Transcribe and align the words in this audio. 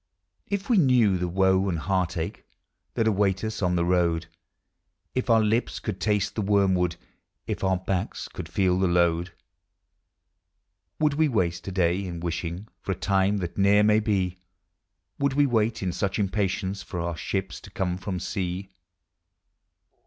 If 0.47 0.67
we 0.67 0.79
knew 0.79 1.19
the 1.19 1.27
woe 1.27 1.69
and 1.69 1.77
heart 1.77 2.17
ache 2.17 2.43
That 2.95 3.07
await 3.07 3.43
us 3.43 3.61
ou 3.61 3.75
the 3.75 3.85
road; 3.85 4.25
If 5.13 5.29
our 5.29 5.43
lips 5.43 5.77
could 5.79 6.01
taste 6.01 6.33
the 6.33 6.41
wormwood, 6.41 6.95
If 7.45 7.63
our 7.63 7.77
backs 7.77 8.27
could 8.27 8.49
feel 8.49 8.79
the 8.79 8.87
load; 8.87 9.31
Would 10.99 11.13
we 11.13 11.27
waste 11.27 11.65
to 11.65 11.71
day 11.71 12.03
in 12.03 12.19
wishing 12.19 12.67
For 12.81 12.93
a 12.93 12.95
time 12.95 13.37
that 13.45 13.59
ne'er 13.59 13.83
may 13.83 13.99
be? 13.99 14.39
Would 15.19 15.33
we 15.33 15.45
wait 15.45 15.83
in 15.83 15.91
such 15.91 16.17
impatience 16.17 16.81
For 16.81 16.99
our 16.99 17.15
ships 17.15 17.59
to 17.61 17.69
come 17.69 17.99
from 17.99 18.19
sea? 18.19 18.69